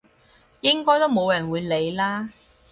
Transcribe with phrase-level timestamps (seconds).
[0.61, 2.31] 應該都冇人會理啦！